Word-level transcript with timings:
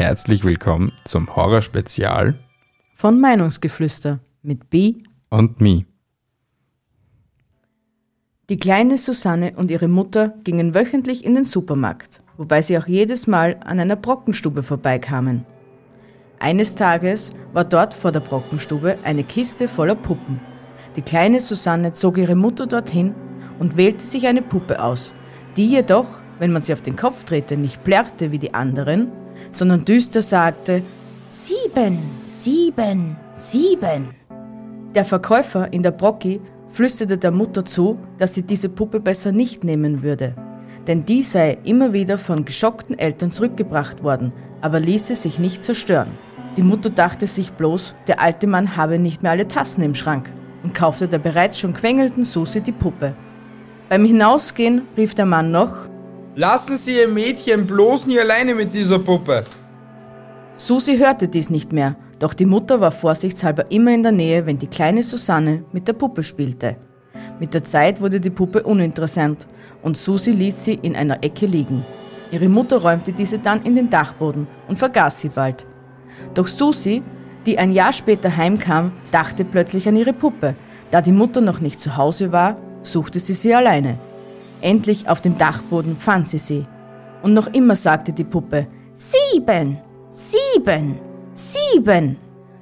herzlich 0.00 0.44
willkommen 0.44 0.92
zum 1.04 1.36
Horrorspezial 1.36 2.32
von 2.94 3.20
Meinungsgeflüster 3.20 4.20
mit 4.40 4.70
B 4.70 4.94
und 5.28 5.60
Mi. 5.60 5.84
Die 8.48 8.56
kleine 8.56 8.96
Susanne 8.96 9.52
und 9.56 9.70
ihre 9.70 9.88
Mutter 9.88 10.32
gingen 10.42 10.74
wöchentlich 10.74 11.22
in 11.22 11.34
den 11.34 11.44
Supermarkt, 11.44 12.22
wobei 12.38 12.62
sie 12.62 12.78
auch 12.78 12.86
jedes 12.86 13.26
Mal 13.26 13.60
an 13.62 13.78
einer 13.78 13.96
Brockenstube 13.96 14.62
vorbeikamen. 14.62 15.44
Eines 16.38 16.76
Tages 16.76 17.32
war 17.52 17.64
dort 17.64 17.92
vor 17.92 18.10
der 18.10 18.20
Brockenstube 18.20 18.96
eine 19.04 19.22
Kiste 19.22 19.68
voller 19.68 19.96
Puppen. 19.96 20.40
Die 20.96 21.02
kleine 21.02 21.40
Susanne 21.40 21.92
zog 21.92 22.16
ihre 22.16 22.36
Mutter 22.36 22.66
dorthin 22.66 23.14
und 23.58 23.76
wählte 23.76 24.06
sich 24.06 24.26
eine 24.26 24.40
Puppe 24.40 24.82
aus, 24.82 25.12
die 25.58 25.66
jedoch, 25.66 26.19
wenn 26.40 26.52
man 26.52 26.62
sie 26.62 26.72
auf 26.72 26.80
den 26.80 26.96
Kopf 26.96 27.22
drehte, 27.24 27.56
nicht 27.56 27.84
plärrte 27.84 28.32
wie 28.32 28.38
die 28.38 28.54
anderen, 28.54 29.12
sondern 29.52 29.84
düster 29.84 30.22
sagte 30.22 30.82
Sieben, 31.28 31.98
sieben, 32.24 33.16
sieben. 33.34 34.08
Der 34.94 35.04
Verkäufer 35.04 35.72
in 35.72 35.84
der 35.84 35.92
Brocki 35.92 36.40
flüsterte 36.72 37.18
der 37.18 37.30
Mutter 37.30 37.64
zu, 37.64 37.98
dass 38.18 38.34
sie 38.34 38.42
diese 38.42 38.68
Puppe 38.68 38.98
besser 38.98 39.30
nicht 39.30 39.62
nehmen 39.62 40.02
würde, 40.02 40.34
denn 40.88 41.04
die 41.04 41.22
sei 41.22 41.58
immer 41.62 41.92
wieder 41.92 42.18
von 42.18 42.44
geschockten 42.44 42.98
Eltern 42.98 43.30
zurückgebracht 43.30 44.02
worden, 44.02 44.32
aber 44.60 44.80
ließe 44.80 45.14
sich 45.14 45.38
nicht 45.38 45.62
zerstören. 45.62 46.08
Die 46.56 46.62
Mutter 46.62 46.90
dachte 46.90 47.26
sich 47.26 47.52
bloß, 47.52 47.94
der 48.08 48.20
alte 48.20 48.46
Mann 48.46 48.76
habe 48.76 48.98
nicht 48.98 49.22
mehr 49.22 49.30
alle 49.32 49.46
Tassen 49.46 49.82
im 49.82 49.94
Schrank 49.94 50.32
und 50.64 50.74
kaufte 50.74 51.06
der 51.06 51.18
bereits 51.18 51.60
schon 51.60 51.74
quengelnden 51.74 52.24
Susi 52.24 52.60
die 52.60 52.72
Puppe. 52.72 53.14
Beim 53.88 54.04
Hinausgehen 54.04 54.82
rief 54.96 55.14
der 55.14 55.26
Mann 55.26 55.52
noch 55.52 55.89
Lassen 56.36 56.76
Sie 56.76 56.96
Ihr 56.96 57.08
Mädchen 57.08 57.66
bloß 57.66 58.06
nie 58.06 58.20
alleine 58.20 58.54
mit 58.54 58.72
dieser 58.72 59.00
Puppe. 59.00 59.42
Susi 60.56 60.96
hörte 60.96 61.26
dies 61.26 61.50
nicht 61.50 61.72
mehr, 61.72 61.96
doch 62.20 62.34
die 62.34 62.46
Mutter 62.46 62.80
war 62.80 62.92
vorsichtshalber 62.92 63.68
immer 63.72 63.92
in 63.92 64.04
der 64.04 64.12
Nähe, 64.12 64.46
wenn 64.46 64.56
die 64.56 64.68
kleine 64.68 65.02
Susanne 65.02 65.64
mit 65.72 65.88
der 65.88 65.94
Puppe 65.94 66.22
spielte. 66.22 66.76
Mit 67.40 67.52
der 67.52 67.64
Zeit 67.64 68.00
wurde 68.00 68.20
die 68.20 68.30
Puppe 68.30 68.62
uninteressant 68.62 69.48
und 69.82 69.96
Susi 69.96 70.30
ließ 70.30 70.64
sie 70.64 70.74
in 70.74 70.94
einer 70.94 71.24
Ecke 71.24 71.46
liegen. 71.46 71.84
Ihre 72.30 72.48
Mutter 72.48 72.76
räumte 72.76 73.12
diese 73.12 73.40
dann 73.40 73.62
in 73.62 73.74
den 73.74 73.90
Dachboden 73.90 74.46
und 74.68 74.78
vergaß 74.78 75.20
sie 75.20 75.30
bald. 75.30 75.66
Doch 76.34 76.46
Susi, 76.46 77.02
die 77.44 77.58
ein 77.58 77.72
Jahr 77.72 77.92
später 77.92 78.36
heimkam, 78.36 78.92
dachte 79.10 79.44
plötzlich 79.44 79.88
an 79.88 79.96
ihre 79.96 80.12
Puppe. 80.12 80.54
Da 80.92 81.00
die 81.00 81.10
Mutter 81.10 81.40
noch 81.40 81.58
nicht 81.58 81.80
zu 81.80 81.96
Hause 81.96 82.30
war, 82.30 82.56
suchte 82.82 83.18
sie 83.18 83.34
sie 83.34 83.52
alleine. 83.52 83.98
Endlich 84.60 85.08
auf 85.08 85.20
dem 85.20 85.38
Dachboden 85.38 85.96
fand 85.96 86.28
sie 86.28 86.38
sie. 86.38 86.66
Und 87.22 87.34
noch 87.34 87.48
immer 87.48 87.76
sagte 87.76 88.12
die 88.12 88.24
Puppe, 88.24 88.66
Sieben, 88.94 89.78
sieben, 90.10 90.98
sieben. 91.34 92.16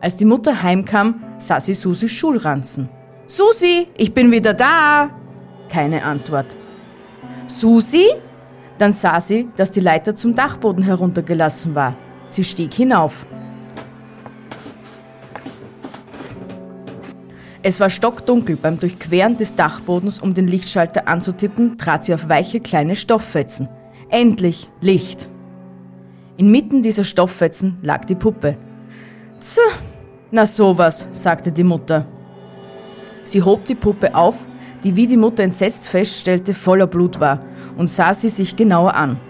Als 0.00 0.16
die 0.16 0.24
Mutter 0.24 0.62
heimkam, 0.62 1.22
sah 1.38 1.60
sie 1.60 1.74
Susis 1.74 2.12
Schulranzen. 2.12 2.88
Susi, 3.26 3.88
ich 3.96 4.14
bin 4.14 4.30
wieder 4.30 4.54
da! 4.54 5.10
Keine 5.68 6.04
Antwort. 6.04 6.46
Susi? 7.46 8.06
Dann 8.78 8.92
sah 8.92 9.20
sie, 9.20 9.48
dass 9.56 9.72
die 9.72 9.80
Leiter 9.80 10.14
zum 10.14 10.34
Dachboden 10.34 10.82
heruntergelassen 10.82 11.74
war. 11.74 11.96
Sie 12.26 12.44
stieg 12.44 12.72
hinauf. 12.72 13.26
Es 17.62 17.78
war 17.78 17.90
stockdunkel. 17.90 18.56
Beim 18.56 18.78
Durchqueren 18.78 19.36
des 19.36 19.54
Dachbodens, 19.54 20.18
um 20.18 20.32
den 20.32 20.48
Lichtschalter 20.48 21.08
anzutippen, 21.08 21.76
trat 21.76 22.04
sie 22.04 22.14
auf 22.14 22.28
weiche 22.28 22.60
kleine 22.60 22.96
Stofffetzen. 22.96 23.68
Endlich 24.08 24.68
Licht. 24.80 25.28
Inmitten 26.38 26.82
dieser 26.82 27.04
Stofffetzen 27.04 27.76
lag 27.82 28.06
die 28.06 28.14
Puppe. 28.14 28.56
Tch, 29.40 29.58
na 30.30 30.46
sowas, 30.46 31.06
sagte 31.12 31.52
die 31.52 31.64
Mutter. 31.64 32.06
Sie 33.24 33.42
hob 33.42 33.66
die 33.66 33.74
Puppe 33.74 34.14
auf, 34.14 34.36
die 34.82 34.96
wie 34.96 35.06
die 35.06 35.18
Mutter 35.18 35.42
entsetzt 35.42 35.88
feststellte, 35.88 36.54
voller 36.54 36.86
Blut 36.86 37.20
war, 37.20 37.44
und 37.76 37.88
sah 37.88 38.14
sie 38.14 38.30
sich 38.30 38.56
genauer 38.56 38.94
an. 38.94 39.20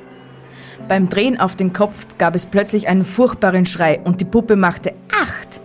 Beim 0.86 1.08
Drehen 1.08 1.38
auf 1.38 1.56
den 1.56 1.72
Kopf 1.72 2.06
gab 2.16 2.36
es 2.36 2.46
plötzlich 2.46 2.86
einen 2.86 3.04
furchtbaren 3.04 3.66
Schrei 3.66 4.00
und 4.04 4.20
die 4.20 4.24
Puppe 4.24 4.54
machte 4.54 4.94
acht, 5.20 5.20
acht, 5.50 5.59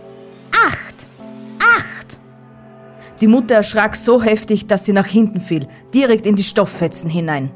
Die 3.20 3.26
Mutter 3.26 3.54
erschrak 3.56 3.96
so 3.96 4.22
heftig, 4.22 4.66
dass 4.66 4.84
sie 4.84 4.92
nach 4.92 5.06
hinten 5.06 5.40
fiel, 5.40 5.66
direkt 5.94 6.26
in 6.26 6.36
die 6.36 6.44
Stofffetzen 6.44 7.08
hinein. 7.08 7.50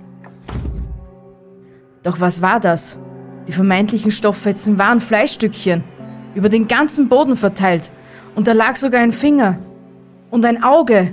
Doch 2.02 2.20
was 2.20 2.40
war 2.40 2.60
das? 2.60 2.98
Die 3.46 3.52
vermeintlichen 3.52 4.10
Stofffetzen 4.10 4.78
waren 4.78 5.00
Fleischstückchen, 5.00 5.84
über 6.34 6.48
den 6.48 6.66
ganzen 6.66 7.08
Boden 7.08 7.36
verteilt, 7.36 7.92
und 8.34 8.46
da 8.46 8.52
lag 8.52 8.76
sogar 8.76 9.00
ein 9.00 9.12
Finger 9.12 9.58
und 10.30 10.46
ein 10.46 10.62
Auge. 10.62 11.12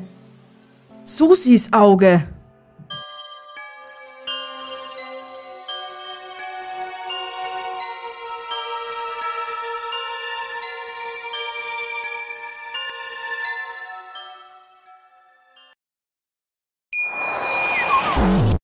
Susis 1.04 1.74
Auge. 1.74 2.24